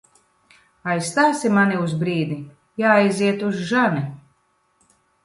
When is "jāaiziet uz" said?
2.85-3.61